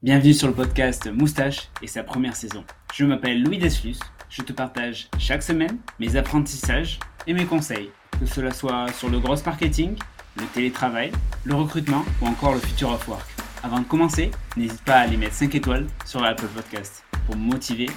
Bienvenue 0.00 0.32
sur 0.32 0.46
le 0.46 0.54
podcast 0.54 1.10
Moustache 1.12 1.70
et 1.82 1.88
sa 1.88 2.04
première 2.04 2.36
saison. 2.36 2.62
Je 2.94 3.04
m'appelle 3.04 3.42
Louis 3.42 3.58
Deslus, 3.58 3.96
je 4.30 4.42
te 4.42 4.52
partage 4.52 5.08
chaque 5.18 5.42
semaine 5.42 5.76
mes 5.98 6.14
apprentissages 6.14 7.00
et 7.26 7.32
mes 7.32 7.46
conseils, 7.46 7.90
que 8.20 8.24
cela 8.24 8.52
soit 8.52 8.92
sur 8.92 9.08
le 9.08 9.18
gros 9.18 9.34
marketing, 9.44 9.96
le 10.36 10.44
télétravail, 10.54 11.10
le 11.44 11.56
recrutement 11.56 12.04
ou 12.22 12.26
encore 12.26 12.54
le 12.54 12.60
future 12.60 12.90
of 12.90 13.08
work. 13.08 13.26
Avant 13.64 13.80
de 13.80 13.86
commencer, 13.86 14.30
n'hésite 14.56 14.84
pas 14.84 14.98
à 14.98 15.00
aller 15.00 15.16
mettre 15.16 15.34
5 15.34 15.56
étoiles 15.56 15.88
sur 16.06 16.20
l'Apple 16.20 16.46
Podcast 16.46 17.02
pour 17.26 17.34
me 17.34 17.42
motiver 17.42 17.90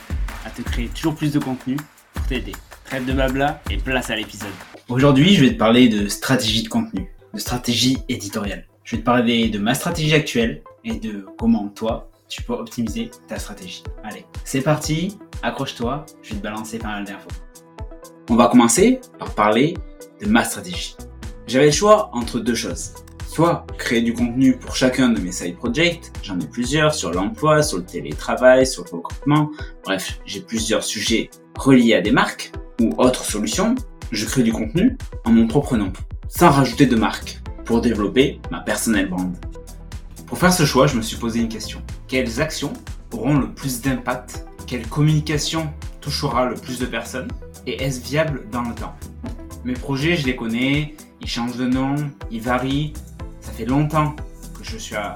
à 0.44 0.50
te 0.50 0.64
créer 0.64 0.88
toujours 0.88 1.14
plus 1.14 1.32
de 1.32 1.38
contenu 1.38 1.78
pour 2.16 2.26
t'aider. 2.26 2.54
Trêve 2.84 3.06
de 3.06 3.14
blabla 3.14 3.62
et 3.70 3.78
place 3.78 4.10
à 4.10 4.16
l'épisode. 4.16 4.50
Aujourd'hui, 4.90 5.36
je 5.36 5.46
vais 5.46 5.54
te 5.54 5.60
parler 5.60 5.88
de 5.88 6.08
stratégie 6.08 6.64
de 6.64 6.68
contenu, 6.68 7.06
de 7.32 7.40
stratégie 7.40 8.00
éditoriale. 8.10 8.66
Je 8.86 8.96
vais 8.96 9.02
te 9.04 9.06
parler 9.06 9.50
de 9.50 9.60
ma 9.60 9.76
stratégie 9.76 10.16
actuelle 10.16 10.64
et 10.84 10.96
de 10.96 11.26
comment 11.38 11.68
toi, 11.70 12.10
tu 12.28 12.44
peux 12.44 12.54
optimiser 12.54 13.12
ta 13.28 13.38
stratégie. 13.38 13.84
Allez, 14.04 14.26
c'est 14.44 14.62
parti, 14.62 15.18
accroche-toi, 15.44 16.06
je 16.22 16.32
vais 16.32 16.40
te 16.40 16.44
balancer 16.44 16.80
pas 16.80 16.88
mal 16.88 17.06
d'infos. 17.06 17.30
On 18.30 18.36
va 18.36 18.48
commencer 18.48 19.02
par 19.20 19.34
parler 19.36 19.76
de 20.22 20.28
ma 20.28 20.44
stratégie. 20.44 20.96
J'avais 21.48 21.66
le 21.66 21.72
choix 21.72 22.10
entre 22.14 22.40
deux 22.40 22.56
choses. 22.56 22.94
Soit 23.28 23.66
créer 23.78 24.02
du 24.02 24.14
contenu 24.14 24.58
pour 24.58 24.76
chacun 24.76 25.10
de 25.10 25.20
mes 25.20 25.32
side 25.32 25.56
projects, 25.56 26.12
j'en 26.24 26.40
ai 26.40 26.46
plusieurs 26.46 26.94
sur 26.94 27.12
l'emploi, 27.12 27.64
sur 27.64 27.78
le 27.78 27.86
télétravail, 27.86 28.68
sur 28.68 28.84
le 28.86 28.98
recrutement, 28.98 29.52
bref, 29.84 30.20
j'ai 30.26 30.42
plusieurs 30.42 30.84
sujets 30.84 31.30
reliés 31.58 31.96
à 31.96 32.02
des 32.02 32.12
marques 32.12 32.52
ou 32.80 32.94
autres 32.98 33.24
solutions. 33.24 33.76
Je 34.12 34.26
crée 34.26 34.44
du 34.44 34.52
contenu 34.52 34.98
en 35.24 35.32
mon 35.32 35.48
propre 35.48 35.78
nom, 35.78 35.94
sans 36.28 36.50
rajouter 36.50 36.86
de 36.86 36.96
marque, 36.96 37.42
pour 37.64 37.82
développer 37.82 38.42
ma 38.52 38.60
personnelle 38.60 39.10
brand. 39.10 39.34
Pour 40.32 40.40
faire 40.40 40.54
ce 40.54 40.66
choix, 40.66 40.88
je 40.88 40.96
me 40.96 41.02
suis 41.02 41.18
posé 41.18 41.42
une 41.42 41.50
question. 41.50 41.82
Quelles 42.08 42.40
actions 42.40 42.72
auront 43.12 43.38
le 43.38 43.52
plus 43.52 43.82
d'impact? 43.82 44.46
Quelle 44.66 44.88
communication 44.88 45.70
touchera 46.00 46.46
le 46.46 46.56
plus 46.56 46.80
de 46.80 46.86
personnes? 46.86 47.28
Et 47.68 47.84
est-ce 47.84 48.00
viable 48.00 48.48
dans 48.50 48.62
le 48.62 48.74
temps? 48.74 48.96
Mes 49.66 49.74
projets, 49.74 50.16
je 50.16 50.26
les 50.26 50.38
connais, 50.38 50.96
ils 51.20 51.28
changent 51.28 51.58
de 51.58 51.68
nom, 51.68 51.98
ils 52.32 52.40
varient, 52.40 52.94
ça 53.42 53.52
fait 53.52 53.66
longtemps 53.66 54.16
que 54.58 54.64
je 54.64 54.78
suis 54.78 54.96
à, 54.96 55.16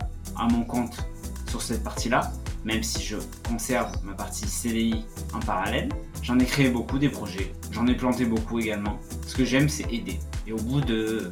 mon 0.51 0.65
compte 0.65 0.97
sur 1.47 1.61
cette 1.61 1.85
partie-là, 1.85 2.33
même 2.65 2.83
si 2.83 3.01
je 3.01 3.15
conserve 3.47 3.93
ma 4.03 4.11
partie 4.11 4.45
CDI 4.45 5.05
en 5.33 5.39
parallèle. 5.39 5.87
J'en 6.23 6.37
ai 6.39 6.45
créé 6.45 6.69
beaucoup 6.69 6.99
des 6.99 7.09
projets, 7.09 7.53
j'en 7.71 7.87
ai 7.87 7.95
planté 7.95 8.25
beaucoup 8.25 8.59
également. 8.59 8.99
Ce 9.25 9.33
que 9.33 9.45
j'aime, 9.45 9.69
c'est 9.69 9.89
aider. 9.93 10.19
Et 10.45 10.51
au 10.51 10.57
bout 10.57 10.81
de 10.81 11.29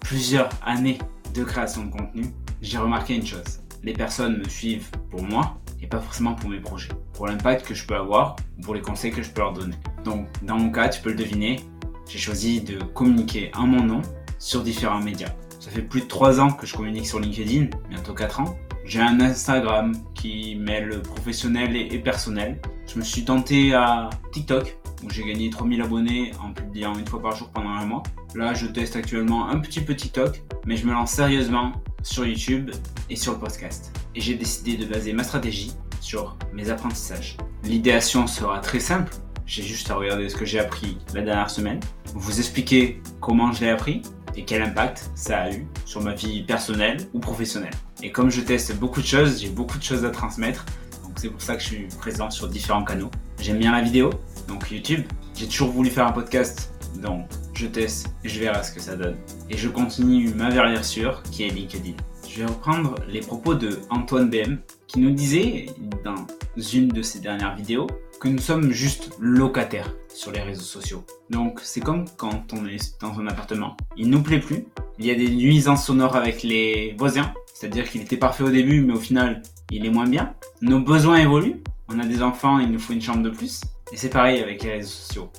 plusieurs 0.00 0.48
années 0.64 0.96
de 1.34 1.44
création 1.44 1.84
de 1.84 1.90
contenu, 1.90 2.32
j'ai 2.66 2.78
remarqué 2.78 3.14
une 3.14 3.24
chose. 3.24 3.60
Les 3.84 3.92
personnes 3.92 4.38
me 4.38 4.48
suivent 4.48 4.90
pour 5.10 5.22
moi 5.22 5.58
et 5.80 5.86
pas 5.86 6.00
forcément 6.00 6.34
pour 6.34 6.50
mes 6.50 6.58
projets, 6.58 6.90
pour 7.12 7.28
l'impact 7.28 7.64
que 7.64 7.74
je 7.74 7.86
peux 7.86 7.94
avoir 7.94 8.34
ou 8.58 8.62
pour 8.62 8.74
les 8.74 8.80
conseils 8.80 9.12
que 9.12 9.22
je 9.22 9.30
peux 9.30 9.40
leur 9.40 9.52
donner. 9.52 9.76
Donc, 10.04 10.26
dans 10.42 10.56
mon 10.56 10.70
cas, 10.70 10.88
tu 10.88 11.00
peux 11.00 11.10
le 11.10 11.16
deviner, 11.16 11.60
j'ai 12.08 12.18
choisi 12.18 12.60
de 12.60 12.82
communiquer 12.82 13.52
en 13.54 13.66
mon 13.66 13.84
nom 13.84 14.02
sur 14.38 14.62
différents 14.62 15.00
médias. 15.00 15.30
Ça 15.60 15.70
fait 15.70 15.82
plus 15.82 16.02
de 16.02 16.06
3 16.06 16.40
ans 16.40 16.50
que 16.50 16.66
je 16.66 16.74
communique 16.74 17.06
sur 17.06 17.20
LinkedIn, 17.20 17.66
bientôt 17.88 18.14
4 18.14 18.40
ans. 18.40 18.56
J'ai 18.84 19.00
un 19.00 19.20
Instagram 19.20 19.92
qui 20.14 20.56
mêle 20.56 21.02
professionnel 21.02 21.76
et, 21.76 21.98
personnel. 21.98 22.60
Je 22.88 22.98
me 22.98 23.04
suis 23.04 23.24
tenté 23.24 23.74
à 23.74 24.10
TikTok, 24.32 24.76
où 25.04 25.10
j'ai 25.10 25.24
gagné 25.24 25.50
3000 25.50 25.82
abonnés 25.82 26.32
en 26.42 26.52
publiant 26.52 26.96
une 26.96 27.06
fois 27.06 27.20
par 27.20 27.36
jour 27.36 27.48
pendant 27.50 27.70
un 27.70 27.84
mois. 27.84 28.02
Là, 28.34 28.54
je 28.54 28.66
teste 28.66 28.96
actuellement 28.96 29.48
un 29.48 29.58
petit 29.58 29.80
peu 29.80 29.94
TikTok, 29.94 30.42
mais 30.66 30.76
je 30.76 30.86
me 30.86 30.92
lance 30.92 31.12
sérieusement 31.12 31.72
sur 32.06 32.24
YouTube 32.24 32.70
et 33.10 33.16
sur 33.16 33.32
le 33.32 33.38
podcast. 33.38 33.92
Et 34.14 34.20
j'ai 34.20 34.34
décidé 34.34 34.76
de 34.76 34.86
baser 34.86 35.12
ma 35.12 35.24
stratégie 35.24 35.72
sur 36.00 36.36
mes 36.52 36.70
apprentissages. 36.70 37.36
L'idéation 37.64 38.26
sera 38.26 38.60
très 38.60 38.80
simple. 38.80 39.12
J'ai 39.44 39.62
juste 39.62 39.90
à 39.90 39.96
regarder 39.96 40.28
ce 40.28 40.36
que 40.36 40.44
j'ai 40.44 40.58
appris 40.58 40.98
la 41.14 41.22
dernière 41.22 41.50
semaine, 41.50 41.80
vous 42.14 42.38
expliquer 42.38 43.00
comment 43.20 43.52
je 43.52 43.60
l'ai 43.60 43.70
appris 43.70 44.02
et 44.36 44.44
quel 44.44 44.62
impact 44.62 45.10
ça 45.14 45.38
a 45.38 45.52
eu 45.52 45.66
sur 45.84 46.00
ma 46.00 46.14
vie 46.14 46.42
personnelle 46.42 47.08
ou 47.12 47.20
professionnelle. 47.20 47.74
Et 48.02 48.10
comme 48.10 48.30
je 48.30 48.40
teste 48.40 48.76
beaucoup 48.76 49.00
de 49.00 49.06
choses, 49.06 49.40
j'ai 49.40 49.48
beaucoup 49.48 49.78
de 49.78 49.82
choses 49.82 50.04
à 50.04 50.10
transmettre, 50.10 50.64
donc 51.04 51.12
c'est 51.16 51.30
pour 51.30 51.40
ça 51.40 51.54
que 51.54 51.62
je 51.62 51.66
suis 51.66 51.86
présent 51.98 52.28
sur 52.30 52.48
différents 52.48 52.84
canaux. 52.84 53.10
J'aime 53.40 53.58
bien 53.58 53.72
la 53.72 53.82
vidéo, 53.82 54.10
donc 54.48 54.70
YouTube. 54.70 55.04
J'ai 55.34 55.46
toujours 55.46 55.70
voulu 55.70 55.90
faire 55.90 56.06
un 56.06 56.12
podcast, 56.12 56.72
donc 57.00 57.26
je 57.54 57.66
teste 57.66 58.08
et 58.24 58.28
je 58.28 58.40
verrai 58.40 58.62
ce 58.62 58.72
que 58.72 58.80
ça 58.80 58.96
donne. 58.96 59.16
Et 59.50 59.56
je 59.56 59.68
continue 59.68 60.32
ma 60.34 60.50
verrière 60.50 60.84
sûre 60.84 61.22
qui 61.30 61.44
est 61.44 61.48
LinkedIn. 61.48 61.96
Je 62.28 62.40
vais 62.40 62.46
reprendre 62.46 62.94
les 63.08 63.20
propos 63.20 63.54
de 63.54 63.78
Antoine 63.90 64.28
BM 64.28 64.58
qui 64.86 65.00
nous 65.00 65.10
disait 65.10 65.66
dans 66.04 66.26
une 66.72 66.88
de 66.88 67.02
ses 67.02 67.20
dernières 67.20 67.56
vidéos 67.56 67.86
que 68.20 68.28
nous 68.28 68.38
sommes 68.38 68.70
juste 68.70 69.10
locataires 69.20 69.94
sur 70.08 70.32
les 70.32 70.40
réseaux 70.40 70.62
sociaux. 70.62 71.04
Donc 71.30 71.60
c'est 71.62 71.80
comme 71.80 72.04
quand 72.16 72.52
on 72.52 72.66
est 72.66 73.00
dans 73.00 73.18
un 73.20 73.26
appartement. 73.26 73.76
Il 73.96 74.10
nous 74.10 74.22
plaît 74.22 74.40
plus. 74.40 74.64
Il 74.98 75.06
y 75.06 75.10
a 75.10 75.14
des 75.14 75.28
nuisances 75.28 75.86
sonores 75.86 76.16
avec 76.16 76.42
les 76.42 76.94
voisins. 76.98 77.32
C'est-à-dire 77.54 77.88
qu'il 77.88 78.02
était 78.02 78.16
parfait 78.16 78.44
au 78.44 78.50
début, 78.50 78.82
mais 78.82 78.92
au 78.92 79.00
final, 79.00 79.42
il 79.70 79.86
est 79.86 79.90
moins 79.90 80.06
bien. 80.06 80.34
Nos 80.60 80.80
besoins 80.80 81.16
évoluent. 81.16 81.62
On 81.88 81.98
a 82.00 82.06
des 82.06 82.22
enfants, 82.22 82.58
il 82.58 82.70
nous 82.70 82.78
faut 82.78 82.92
une 82.92 83.00
chambre 83.00 83.22
de 83.22 83.30
plus. 83.30 83.60
Et 83.92 83.96
c'est 83.96 84.10
pareil 84.10 84.42
avec 84.42 84.62
les 84.62 84.72
réseaux 84.72 84.88
sociaux. 84.88 85.30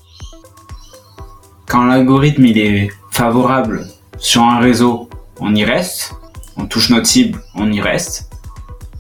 Quand 1.68 1.84
l'algorithme 1.84 2.46
il 2.46 2.58
est 2.58 2.90
favorable 3.12 3.88
sur 4.18 4.44
un 4.44 4.60
réseau, 4.60 5.10
on 5.42 5.54
y 5.54 5.66
reste. 5.66 6.14
On 6.56 6.66
touche 6.66 6.90
notre 6.90 7.08
cible, 7.08 7.40
on 7.56 7.70
y 7.72 7.82
reste. 7.82 8.30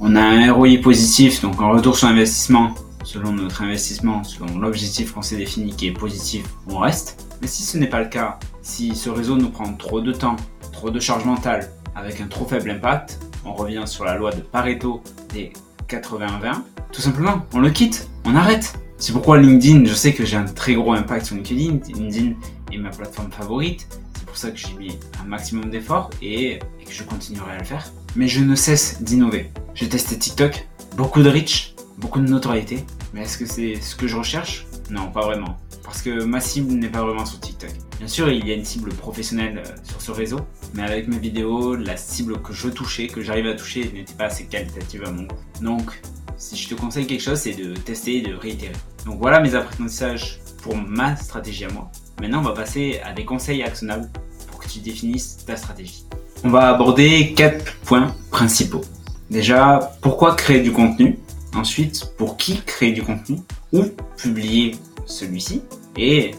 On 0.02 0.18
a 0.18 0.22
un 0.22 0.52
ROI 0.52 0.78
positif, 0.84 1.42
donc 1.42 1.62
un 1.62 1.70
retour 1.70 1.98
sur 1.98 2.10
investissement 2.10 2.76
selon 3.06 3.32
notre 3.32 3.62
investissement, 3.62 4.22
selon 4.26 4.60
l'objectif 4.60 5.14
qu'on 5.14 5.22
s'est 5.22 5.38
défini 5.38 5.74
qui 5.74 5.88
est 5.88 5.94
positif, 5.94 6.44
on 6.68 6.80
reste. 6.80 7.26
Mais 7.42 7.48
si 7.48 7.64
ce 7.64 7.78
n'est 7.78 7.88
pas 7.88 8.02
le 8.02 8.10
cas, 8.10 8.38
si 8.62 8.96
ce 8.98 9.10
réseau 9.10 9.38
nous 9.38 9.50
prend 9.50 9.72
trop 9.74 10.02
de 10.02 10.12
temps, 10.12 10.36
trop 10.74 10.90
de 10.90 11.00
charge 11.00 11.24
mentale, 11.24 11.72
avec 11.96 12.20
un 12.20 12.28
trop 12.28 12.46
faible 12.46 12.70
impact, 12.70 13.18
on 13.46 13.54
revient 13.54 13.84
sur 13.86 14.04
la 14.04 14.18
loi 14.18 14.32
de 14.32 14.42
Pareto 14.42 15.02
des 15.34 15.54
80-20, 15.88 16.64
tout 16.92 17.02
simplement, 17.02 17.46
on 17.54 17.62
le 17.62 17.70
quitte, 17.70 18.10
on 18.26 18.36
arrête. 18.36 18.78
C'est 18.98 19.14
pourquoi 19.14 19.38
LinkedIn, 19.38 19.86
je 19.86 19.94
sais 19.94 20.14
que 20.14 20.26
j'ai 20.26 20.36
un 20.36 20.44
très 20.44 20.74
gros 20.74 20.92
impact 20.92 21.28
sur 21.28 21.36
LinkedIn. 21.36 21.80
LinkedIn 21.94 22.34
est 22.72 22.78
ma 22.78 22.90
plateforme 22.90 23.32
favorite. 23.32 23.88
C'est 24.16 24.26
pour 24.26 24.38
ça 24.38 24.52
que 24.52 24.58
j'ai 24.58 24.74
mis 24.74 25.00
un 25.22 25.26
maximum 25.26 25.70
d'efforts 25.70 26.10
et, 26.22 26.60
que 26.86 26.92
je 26.92 27.04
continuerai 27.04 27.52
à 27.52 27.58
le 27.58 27.64
faire. 27.64 27.92
Mais 28.16 28.28
je 28.28 28.44
ne 28.44 28.56
cesse 28.56 29.02
d'innover. 29.02 29.52
J'ai 29.74 29.90
testé 29.90 30.18
TikTok, 30.18 30.68
beaucoup 30.96 31.22
de 31.22 31.30
reach, 31.30 31.76
beaucoup 31.98 32.20
de 32.20 32.28
notoriété. 32.28 32.84
Mais 33.14 33.22
est-ce 33.22 33.38
que 33.38 33.46
c'est 33.46 33.76
ce 33.76 33.96
que 33.96 34.08
je 34.08 34.16
recherche? 34.16 34.66
Non, 34.90 35.12
pas 35.12 35.26
vraiment. 35.26 35.58
Parce 35.84 36.02
que 36.02 36.24
ma 36.24 36.40
cible 36.40 36.74
n'est 36.74 36.90
pas 36.90 37.04
vraiment 37.04 37.26
sur 37.26 37.40
TikTok. 37.40 37.72
Bien 37.98 38.08
sûr, 38.08 38.30
il 38.30 38.46
y 38.48 38.52
a 38.52 38.56
une 38.56 38.66
cible 38.66 38.90
professionnelle 38.90 39.64
euh, 39.66 39.76
sur 39.84 40.02
ce 40.02 40.12
réseau, 40.12 40.40
mais 40.74 40.84
avec 40.84 41.08
mes 41.08 41.18
vidéos, 41.18 41.76
la 41.76 41.98
cible 41.98 42.42
que 42.42 42.54
je 42.54 42.68
touchais, 42.68 43.08
que 43.08 43.22
j'arrivais 43.22 43.52
à 43.52 43.56
toucher, 43.56 43.92
n'était 43.94 44.14
pas 44.14 44.26
assez 44.26 44.46
qualitative 44.46 45.04
à 45.06 45.12
mon 45.12 45.24
goût. 45.24 45.36
Donc, 45.62 46.00
si 46.38 46.56
je 46.56 46.70
te 46.70 46.76
conseille 46.76 47.08
quelque 47.08 47.24
chose, 47.24 47.40
c'est 47.40 47.56
de 47.56 47.74
tester 47.74 48.18
et 48.18 48.22
de 48.22 48.36
réitérer. 48.36 48.76
Donc 49.06 49.20
voilà 49.20 49.40
mes 49.40 49.56
apprentissages 49.56 50.40
pour 50.62 50.76
ma 50.76 51.16
stratégie 51.16 51.66
à 51.66 51.70
moi. 51.70 51.92
Maintenant, 52.20 52.40
on 52.40 52.44
va 52.44 52.54
passer 52.54 53.00
à 53.06 53.14
des 53.14 53.26
conseils 53.26 53.62
actionnables 53.62 54.10
pour 54.48 54.60
que 54.60 54.68
tu 54.68 54.80
définisses 54.80 55.46
ta 55.46 55.56
stratégie. 55.56 56.04
On 56.44 56.50
va 56.50 56.70
aborder 56.70 57.34
quatre 57.36 57.76
points 57.82 58.16
principaux. 58.32 58.82
Déjà, 59.30 59.96
pourquoi 60.02 60.36
créer 60.36 60.62
du 60.62 60.72
contenu? 60.72 61.20
Ensuite, 61.54 62.12
pour 62.18 62.36
qui 62.38 62.62
créer 62.62 62.92
du 62.92 63.04
contenu? 63.04 63.38
Ou 63.72 63.84
publier 64.18 64.76
celui-ci? 65.06 65.62
Et 65.96 66.32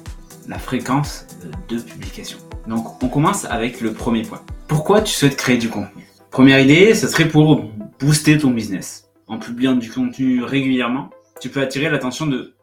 la 0.48 0.58
fréquence 0.58 1.26
de 1.68 1.78
publication. 1.78 2.38
Donc, 2.66 3.00
on 3.02 3.08
commence 3.08 3.44
avec 3.44 3.80
le 3.80 3.92
premier 3.92 4.22
point. 4.22 4.42
Pourquoi 4.66 5.00
tu 5.00 5.14
souhaites 5.14 5.36
créer 5.36 5.58
du 5.58 5.68
contenu? 5.68 6.08
Première 6.32 6.58
idée, 6.58 6.94
ce 6.94 7.06
serait 7.06 7.28
pour 7.28 7.62
booster 8.00 8.36
ton 8.36 8.50
business. 8.50 9.08
En 9.28 9.38
publiant 9.38 9.76
du 9.76 9.90
contenu 9.92 10.42
régulièrement, 10.42 11.10
tu 11.40 11.50
peux 11.50 11.60
attirer 11.60 11.88
l'attention 11.88 12.26
de, 12.26 12.54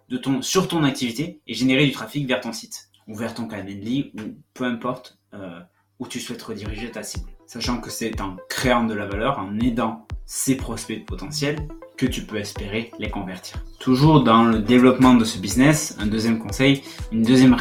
sur 0.41 0.67
ton 0.67 0.83
activité 0.83 1.39
et 1.47 1.53
générer 1.53 1.85
du 1.85 1.93
trafic 1.93 2.27
vers 2.27 2.41
ton 2.41 2.51
site 2.51 2.89
ou 3.07 3.15
vers 3.15 3.33
ton 3.33 3.47
Calendly 3.47 4.13
ou 4.15 4.35
peu 4.53 4.65
importe 4.65 5.17
euh, 5.33 5.59
où 5.99 6.07
tu 6.07 6.19
souhaites 6.19 6.41
rediriger 6.41 6.91
ta 6.91 7.03
cible. 7.03 7.29
Sachant 7.45 7.79
que 7.79 7.89
c'est 7.89 8.19
en 8.21 8.37
créant 8.49 8.83
de 8.85 8.93
la 8.93 9.05
valeur, 9.05 9.39
en 9.39 9.59
aidant 9.59 10.07
ces 10.25 10.57
prospects 10.57 11.05
potentiels 11.05 11.67
que 11.97 12.05
tu 12.05 12.21
peux 12.23 12.37
espérer 12.37 12.91
les 12.99 13.09
convertir. 13.09 13.63
Toujours 13.79 14.23
dans 14.23 14.43
le 14.43 14.59
développement 14.59 15.13
de 15.13 15.23
ce 15.23 15.37
business, 15.37 15.95
un 15.99 16.07
deuxième 16.07 16.39
conseil, 16.39 16.81
une 17.11 17.21
deuxième, 17.21 17.53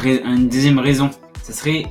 raison, 0.79 1.09
ce 1.43 1.53
serait 1.53 1.85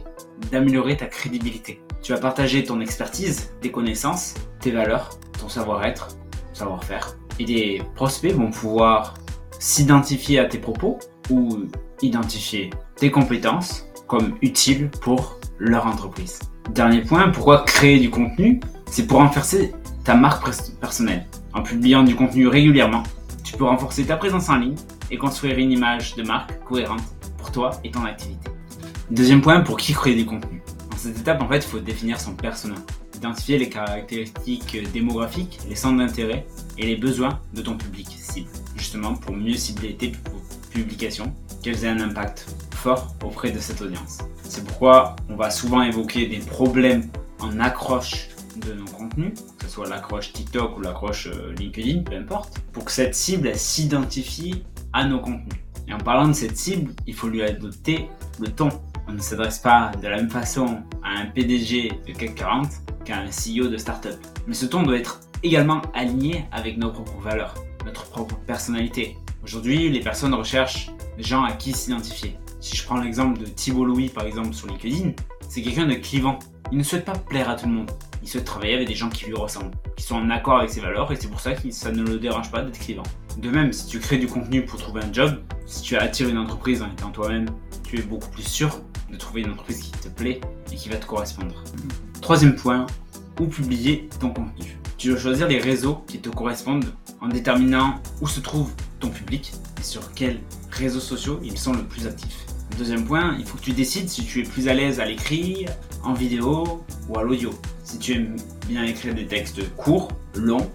d'améliorer 0.51 0.97
ta 0.97 1.07
crédibilité. 1.07 1.81
Tu 2.03 2.13
vas 2.13 2.19
partager 2.19 2.65
ton 2.65 2.81
expertise, 2.81 3.53
tes 3.61 3.71
connaissances, 3.71 4.35
tes 4.61 4.73
valeurs, 4.73 5.19
ton 5.41 5.49
savoir-être, 5.49 6.09
savoir-faire. 6.53 7.17
Et 7.39 7.45
des 7.45 7.83
prospects 7.95 8.33
vont 8.33 8.51
pouvoir 8.51 9.15
s'identifier 9.59 10.39
à 10.39 10.45
tes 10.45 10.59
propos 10.59 10.99
ou 11.31 11.67
identifier 12.03 12.71
tes 12.97 13.11
compétences 13.11 13.87
comme 14.07 14.37
utiles 14.43 14.91
pour 15.01 15.39
leur 15.59 15.87
entreprise. 15.87 16.41
Dernier 16.71 17.03
point, 17.03 17.31
pourquoi 17.31 17.65
créer 17.65 17.99
du 17.99 18.11
contenu? 18.11 18.61
C'est 18.87 19.07
pour 19.07 19.19
renforcer 19.19 19.73
ta 20.05 20.15
marque 20.15 20.49
personnelle. 20.81 21.27
En 21.53 21.63
publiant 21.63 22.03
du 22.03 22.15
contenu 22.15 22.49
régulièrement, 22.49 23.03
tu 23.43 23.57
peux 23.57 23.65
renforcer 23.65 24.05
ta 24.05 24.17
présence 24.17 24.49
en 24.49 24.57
ligne 24.57 24.77
et 25.11 25.17
construire 25.17 25.59
une 25.59 25.73
image 25.73 26.15
de 26.17 26.23
marque 26.23 26.63
cohérente 26.65 27.03
pour 27.39 27.53
toi 27.53 27.71
et 27.85 27.91
ton 27.91 28.05
activité. 28.05 28.51
Deuxième 29.11 29.41
point, 29.41 29.61
pour 29.61 29.77
qui 29.77 29.93
créer 29.93 30.17
du 30.17 30.27
contenu? 30.27 30.63
Dans 30.91 30.97
cette 30.97 31.19
étape, 31.19 31.43
en 31.43 31.49
fait, 31.49 31.59
il 31.59 31.69
faut 31.69 31.79
définir 31.79 32.19
son 32.19 32.35
persona, 32.35 32.75
identifier 33.15 33.59
les 33.59 33.69
caractéristiques 33.69 34.77
démographiques, 34.93 35.59
les 35.69 35.75
centres 35.75 35.99
d'intérêt 35.99 36.47
et 36.79 36.87
les 36.87 36.97
besoins 36.97 37.41
de 37.53 37.63
ton 37.63 37.77
public 37.77 38.09
cible, 38.09 38.49
justement 38.77 39.15
pour 39.15 39.37
mieux 39.37 39.55
cibler 39.55 39.95
tes 39.95 40.09
publications, 40.75 41.33
qu'elles 41.63 41.85
aient 41.85 41.89
un 41.89 42.01
impact 42.01 42.47
fort 42.75 43.15
auprès 43.25 43.51
de 43.51 43.59
cette 43.59 43.81
audience. 43.81 44.19
C'est 44.43 44.65
pourquoi 44.65 45.17
on 45.31 45.37
va 45.37 45.51
souvent 45.51 45.81
évoquer 45.83 46.27
des 46.27 46.39
problèmes 46.39 47.09
en 47.41 47.59
accroche 47.61 48.29
de 48.57 48.75
nos 48.75 48.85
contenus, 48.85 49.33
que 49.59 49.65
ce 49.65 49.71
soit 49.71 49.89
l'accroche 49.89 50.33
TikTok 50.33 50.77
ou 50.77 50.81
l'accroche 50.83 51.29
euh, 51.29 51.55
LinkedIn, 51.55 52.03
peu 52.03 52.17
importe, 52.17 52.61
pour 52.73 52.85
que 52.85 52.93
cette 52.93 53.15
cible 53.15 53.55
s'identifie 53.55 54.65
à 54.93 55.07
nos 55.07 55.21
contenus. 55.21 55.61
Et 55.89 55.93
en 55.93 55.99
parlant 55.99 56.29
de 56.29 56.33
cette 56.33 56.57
cible, 56.57 56.93
il 57.07 57.15
faut 57.15 57.29
lui 57.29 57.43
adopter 57.43 58.09
le 58.41 58.49
ton. 58.49 58.69
On 59.09 59.13
ne 59.13 59.21
s'adresse 59.21 59.59
pas 59.59 59.91
de 60.01 60.09
la 60.09 60.17
même 60.17 60.31
façon 60.31 60.83
à 61.03 61.21
un 61.21 61.27
PDG 61.27 61.93
de 62.07 62.13
CAC 62.13 62.35
40 62.37 62.69
qu'à 63.05 63.19
un 63.19 63.27
CEO 63.27 63.69
de 63.69 63.77
startup. 63.77 64.15
Mais 64.47 64.55
ce 64.55 64.67
ton 64.67 64.83
doit 64.83 64.97
être 64.97 65.21
également 65.43 65.83
aligné 65.95 66.47
avec 66.53 66.79
nos 66.79 66.91
propres 66.91 67.21
valeurs, 67.21 67.55
notre 67.85 68.05
propre 68.07 68.37
personnalité. 68.47 69.17
Aujourd'hui, 69.45 69.91
les 69.91 70.01
personnes 70.01 70.33
recherchent 70.33 70.91
des 71.19 71.23
gens 71.23 71.45
à 71.45 71.53
qui 71.53 71.75
s'identifier. 71.75 72.39
Si 72.61 72.77
je 72.77 72.83
prends 72.83 72.97
l'exemple 72.97 73.39
de 73.39 73.45
Thibault 73.45 73.85
Louis 73.85 74.09
par 74.09 74.25
exemple 74.25 74.55
sur 74.55 74.69
LinkedIn, 74.69 75.11
c'est 75.51 75.61
quelqu'un 75.61 75.87
de 75.87 75.93
clivant. 75.95 76.39
Il 76.73 76.79
ne 76.79 76.83
souhaite 76.83 77.05
pas 77.05 77.13
plaire 77.13 77.51
à 77.51 77.55
tout 77.55 77.67
le 77.67 77.73
monde. 77.73 77.91
Il 78.23 78.29
souhaite 78.29 78.47
travailler 78.47 78.73
avec 78.73 78.89
des 78.89 78.95
gens 78.95 79.11
qui 79.11 79.27
lui 79.27 79.35
ressemblent, 79.35 79.73
qui 79.97 80.03
sont 80.03 80.15
en 80.15 80.31
accord 80.31 80.61
avec 80.61 80.71
ses 80.71 80.81
valeurs 80.81 81.13
et 81.13 81.17
c'est 81.17 81.29
pour 81.29 81.41
ça 81.41 81.53
que 81.53 81.71
ça 81.71 81.93
ne 81.93 82.03
le 82.03 82.19
dérange 82.19 82.51
pas 82.51 82.63
d'être 82.63 82.79
clivant. 82.79 83.03
De 83.37 83.51
même, 83.51 83.71
si 83.75 83.87
tu 83.87 84.01
crées 84.01 84.17
du 84.17 84.29
contenu 84.29 84.65
pour 84.65 84.81
trouver 84.81 85.03
un 85.03 85.13
job, 85.13 85.43
si 85.67 85.83
tu 85.83 85.95
attires 85.95 86.31
une 86.31 86.39
entreprise 86.39 86.81
en 86.81 86.91
étant 86.91 87.11
toi-même, 87.11 87.47
tu 87.83 87.99
es 87.99 88.03
beaucoup 88.03 88.31
plus 88.31 88.49
sûr 88.49 88.81
de 89.11 89.17
trouver 89.17 89.43
une 89.43 89.51
entreprise 89.51 89.83
qui 89.83 89.91
te 89.91 90.09
plaît 90.09 90.41
et 90.73 90.75
qui 90.75 90.89
va 90.89 90.97
te 90.97 91.05
correspondre. 91.05 91.63
Troisième 92.23 92.57
point, 92.57 92.87
où 93.39 93.47
publier 93.47 94.09
ton 94.21 94.31
contenu? 94.31 94.79
Tu 94.97 95.09
dois 95.09 95.19
choisir 95.19 95.49
les 95.49 95.59
réseaux 95.59 96.03
qui 96.07 96.19
te 96.19 96.31
correspondent 96.31 96.95
en 97.21 97.29
déterminant 97.29 98.01
où 98.23 98.27
se 98.27 98.41
trouve 98.41 98.73
public 99.09 99.53
et 99.79 99.83
sur 99.83 100.13
quels 100.13 100.41
réseaux 100.71 101.01
sociaux 101.01 101.41
ils 101.43 101.59
sont 101.59 101.73
le 101.73 101.85
plus 101.85 102.07
actifs. 102.07 102.47
Deuxième 102.79 103.05
point, 103.05 103.37
il 103.39 103.45
faut 103.45 103.57
que 103.57 103.63
tu 103.63 103.73
décides 103.73 104.09
si 104.09 104.25
tu 104.25 104.41
es 104.41 104.43
plus 104.43 104.69
à 104.69 104.75
l'aise 104.75 104.99
à 104.99 105.05
l'écrit, 105.05 105.67
en 106.03 106.13
vidéo 106.13 106.85
ou 107.09 107.19
à 107.19 107.23
l'audio. 107.23 107.51
Si 107.85 107.99
tu 107.99 108.13
aimes 108.15 108.37
bien 108.67 108.85
écrire 108.85 109.15
des 109.15 109.27
textes 109.27 109.75
courts, 109.77 110.09
longs, 110.35 110.71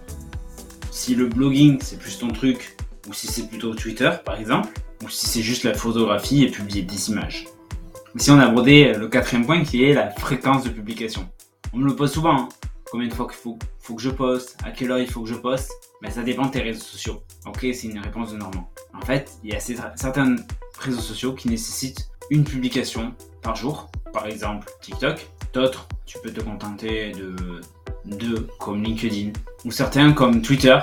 si 0.92 1.16
le 1.16 1.28
blogging 1.28 1.80
c'est 1.82 2.00
plus 2.00 2.18
ton 2.18 2.30
truc, 2.30 2.78
ou 3.08 3.14
si 3.14 3.28
c'est 3.28 3.48
plutôt 3.48 3.74
Twitter 3.74 4.12
par 4.24 4.40
exemple, 4.40 4.70
ou 5.04 5.10
si 5.10 5.26
c'est 5.26 5.42
juste 5.42 5.64
la 5.64 5.74
photographie 5.74 6.44
et 6.44 6.52
publier 6.52 6.84
des 6.84 7.10
images. 7.10 7.46
Ici 8.16 8.32
on 8.32 8.40
a 8.40 8.46
abordé 8.46 8.94
le 8.94 9.08
quatrième 9.08 9.46
point 9.46 9.64
qui 9.64 9.84
est 9.84 9.94
la 9.94 10.10
fréquence 10.12 10.64
de 10.64 10.70
publication. 10.70 11.28
On 11.74 11.78
me 11.78 11.86
le 11.86 11.96
pose 11.96 12.12
souvent, 12.12 12.36
hein. 12.36 12.50
Combien 12.92 13.08
de 13.08 13.14
fois 13.14 13.28
qu'il 13.28 13.38
faut, 13.38 13.58
faut 13.80 13.96
que 13.96 14.02
je 14.02 14.10
poste, 14.10 14.58
à 14.64 14.72
quelle 14.72 14.92
heure 14.92 15.00
il 15.00 15.10
faut 15.10 15.22
que 15.22 15.30
je 15.30 15.36
poste, 15.36 15.72
mais 16.02 16.12
ça 16.12 16.24
dépend 16.24 16.46
de 16.46 16.52
tes 16.52 16.62
réseaux 16.62 16.84
sociaux. 16.84 17.24
Ok, 17.46 17.60
c'est 17.62 17.84
une 17.88 18.00
réponse 18.00 18.32
de 18.32 18.38
Normand. 18.38 18.70
En 18.94 19.02
fait, 19.02 19.32
il 19.44 19.52
y 19.52 19.56
a 19.56 19.60
certains 19.60 20.36
réseaux 20.80 21.02
sociaux 21.02 21.34
qui 21.34 21.50
nécessitent 21.50 22.10
une 22.30 22.44
publication 22.44 23.14
par 23.42 23.56
jour, 23.56 23.90
par 24.14 24.28
exemple 24.28 24.68
TikTok. 24.82 25.28
D'autres, 25.54 25.88
tu 26.06 26.20
peux 26.20 26.32
te 26.32 26.42
contenter 26.42 27.12
de 27.12 27.62
deux 28.06 28.48
comme 28.60 28.84
LinkedIn, 28.84 29.32
ou 29.66 29.72
certains 29.72 30.14
comme 30.14 30.42
Twitter, 30.42 30.78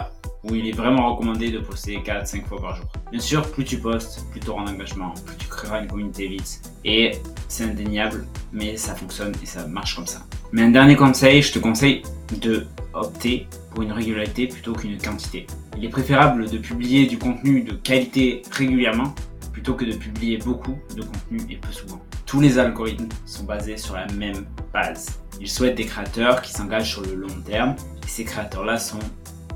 où 0.45 0.55
il 0.55 0.69
est 0.69 0.73
vraiment 0.73 1.13
recommandé 1.13 1.51
de 1.51 1.59
poster 1.59 1.99
4-5 1.99 2.45
fois 2.45 2.61
par 2.61 2.77
jour. 2.77 2.87
Bien 3.11 3.21
sûr, 3.21 3.51
plus 3.51 3.65
tu 3.65 3.79
postes, 3.79 4.25
plus 4.31 4.41
tu 4.41 4.49
auras 4.51 4.63
un 4.63 4.69
engagement, 4.69 5.13
plus 5.25 5.37
tu 5.37 5.49
créeras 5.49 5.83
une 5.83 5.89
communauté 5.89 6.29
vite. 6.29 6.63
Et 6.85 7.13
c'est 7.49 7.65
indéniable, 7.65 8.27
mais 8.53 8.77
ça 8.77 8.95
fonctionne 8.95 9.33
et 9.43 9.47
ça 9.47 9.67
marche 9.67 9.97
comme 9.97 10.07
ça. 10.07 10.25
Mais 10.57 10.63
un 10.63 10.71
dernier 10.71 10.97
conseil, 10.97 11.43
je 11.43 11.53
te 11.53 11.59
conseille 11.59 12.01
de 12.41 12.67
opter 12.95 13.47
pour 13.69 13.83
une 13.83 13.93
régularité 13.93 14.47
plutôt 14.47 14.73
qu'une 14.73 14.97
quantité. 14.97 15.47
Il 15.77 15.85
est 15.85 15.91
préférable 15.91 16.49
de 16.49 16.57
publier 16.57 17.05
du 17.05 17.19
contenu 17.19 17.61
de 17.61 17.75
qualité 17.75 18.41
régulièrement 18.53 19.15
plutôt 19.53 19.75
que 19.75 19.85
de 19.85 19.93
publier 19.93 20.39
beaucoup 20.39 20.79
de 20.97 21.03
contenu 21.03 21.41
et 21.51 21.57
peu 21.57 21.71
souvent. 21.71 22.01
Tous 22.25 22.41
les 22.41 22.59
algorithmes 22.59 23.11
sont 23.27 23.45
basés 23.45 23.77
sur 23.77 23.97
la 23.97 24.07
même 24.15 24.47
base. 24.73 25.21
Ils 25.43 25.51
souhaitent 25.51 25.75
des 25.75 25.85
créateurs 25.85 26.41
qui 26.41 26.55
s'engagent 26.55 26.91
sur 26.91 27.03
le 27.03 27.15
long 27.17 27.43
terme 27.45 27.77
et 28.03 28.09
ces 28.09 28.25
créateurs-là 28.25 28.79
sont 28.79 28.99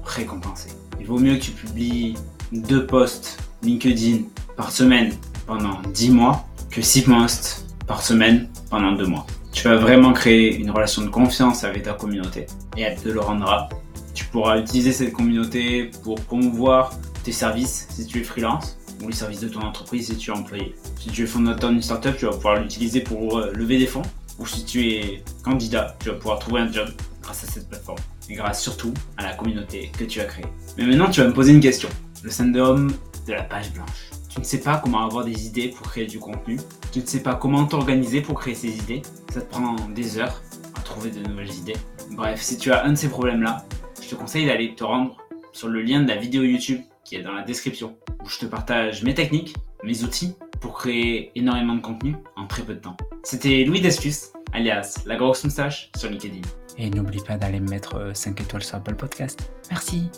récompensés. 0.04 0.72
Il 1.00 1.06
vaut 1.06 1.18
mieux 1.18 1.36
que 1.36 1.44
tu 1.44 1.52
publies 1.52 2.14
deux 2.52 2.84
posts 2.84 3.38
LinkedIn 3.62 4.24
par 4.54 4.70
semaine 4.70 5.14
pendant 5.46 5.80
10 5.94 6.10
mois 6.10 6.46
que 6.70 6.82
6 6.82 7.04
posts 7.04 7.74
par 7.86 8.02
semaine 8.02 8.50
pendant 8.68 8.92
2 8.92 9.06
mois. 9.06 9.24
Tu 9.60 9.68
vas 9.68 9.76
vraiment 9.76 10.14
créer 10.14 10.56
une 10.56 10.70
relation 10.70 11.02
de 11.02 11.08
confiance 11.08 11.64
avec 11.64 11.82
ta 11.82 11.92
communauté 11.92 12.46
et 12.78 12.80
elle 12.80 12.98
te 12.98 13.10
le 13.10 13.20
rendra. 13.20 13.68
Tu 14.14 14.24
pourras 14.24 14.58
utiliser 14.58 14.90
cette 14.90 15.12
communauté 15.12 15.90
pour 16.02 16.18
promouvoir 16.18 16.98
tes 17.24 17.32
services 17.32 17.86
si 17.90 18.06
tu 18.06 18.20
es 18.20 18.24
freelance 18.24 18.78
ou 19.02 19.08
les 19.08 19.14
services 19.14 19.40
de 19.40 19.48
ton 19.48 19.60
entreprise 19.60 20.06
si 20.06 20.16
tu 20.16 20.30
es 20.30 20.34
employé. 20.34 20.74
Si 20.98 21.10
tu 21.10 21.24
es 21.24 21.26
fondateur 21.26 21.68
d'une 21.68 21.82
startup, 21.82 22.16
tu 22.16 22.24
vas 22.24 22.32
pouvoir 22.32 22.58
l'utiliser 22.58 23.02
pour 23.02 23.36
euh, 23.36 23.52
lever 23.52 23.76
des 23.76 23.86
fonds. 23.86 24.00
Ou 24.38 24.46
si 24.46 24.64
tu 24.64 24.80
es 24.88 25.22
candidat, 25.44 25.94
tu 26.00 26.08
vas 26.08 26.14
pouvoir 26.14 26.38
trouver 26.38 26.62
un 26.62 26.72
job 26.72 26.88
grâce 27.20 27.44
à 27.44 27.46
cette 27.46 27.68
plateforme. 27.68 27.98
Et 28.30 28.36
grâce 28.36 28.62
surtout 28.62 28.94
à 29.18 29.24
la 29.24 29.34
communauté 29.34 29.92
que 29.98 30.04
tu 30.04 30.22
as 30.22 30.24
créée. 30.24 30.46
Mais 30.78 30.86
maintenant, 30.86 31.10
tu 31.10 31.20
vas 31.20 31.26
me 31.26 31.34
poser 31.34 31.52
une 31.52 31.60
question. 31.60 31.90
Le 32.22 32.30
syndrome 32.30 32.94
de 33.26 33.34
la 33.34 33.42
page 33.42 33.70
blanche. 33.74 34.19
Tu 34.30 34.38
ne 34.38 34.44
sais 34.44 34.60
pas 34.60 34.78
comment 34.78 35.04
avoir 35.04 35.24
des 35.24 35.46
idées 35.46 35.68
pour 35.68 35.88
créer 35.88 36.06
du 36.06 36.18
contenu. 36.18 36.58
Tu 36.92 37.00
ne 37.00 37.06
sais 37.06 37.22
pas 37.22 37.34
comment 37.34 37.66
t'organiser 37.66 38.20
pour 38.20 38.38
créer 38.38 38.54
ces 38.54 38.68
idées. 38.68 39.02
Ça 39.32 39.40
te 39.40 39.50
prend 39.50 39.74
des 39.88 40.18
heures 40.18 40.40
à 40.76 40.80
trouver 40.80 41.10
de 41.10 41.20
nouvelles 41.28 41.52
idées. 41.52 41.76
Bref, 42.12 42.40
si 42.40 42.56
tu 42.56 42.70
as 42.72 42.84
un 42.84 42.90
de 42.90 42.94
ces 42.94 43.08
problèmes-là, 43.08 43.64
je 44.00 44.08
te 44.08 44.14
conseille 44.14 44.46
d'aller 44.46 44.74
te 44.74 44.84
rendre 44.84 45.16
sur 45.52 45.68
le 45.68 45.82
lien 45.82 46.00
de 46.00 46.08
la 46.08 46.16
vidéo 46.16 46.42
YouTube 46.42 46.80
qui 47.04 47.16
est 47.16 47.22
dans 47.22 47.32
la 47.32 47.42
description, 47.42 47.96
où 48.22 48.28
je 48.28 48.38
te 48.38 48.46
partage 48.46 49.02
mes 49.02 49.14
techniques, 49.14 49.56
mes 49.82 50.04
outils 50.04 50.34
pour 50.60 50.74
créer 50.78 51.32
énormément 51.34 51.74
de 51.74 51.80
contenu 51.80 52.14
en 52.36 52.46
très 52.46 52.62
peu 52.62 52.74
de 52.74 52.80
temps. 52.80 52.96
C'était 53.24 53.64
Louis 53.64 53.80
Descus, 53.80 54.28
alias 54.52 55.02
La 55.06 55.16
Grosse 55.16 55.42
Moustache 55.42 55.90
sur 55.96 56.08
LinkedIn. 56.08 56.42
Et 56.78 56.88
n'oublie 56.90 57.22
pas 57.22 57.36
d'aller 57.36 57.60
me 57.60 57.68
mettre 57.68 58.12
5 58.14 58.38
euh, 58.38 58.44
étoiles 58.44 58.62
sur 58.62 58.76
Apple 58.76 58.94
Podcast. 58.94 59.50
Merci. 59.70 60.10